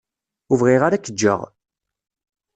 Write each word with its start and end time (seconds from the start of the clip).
Ur 0.51 0.57
bɣiɣ 0.61 0.81
ara 0.83 0.95
ad 0.97 1.01
k-ǧǧeɣ. 1.05 1.41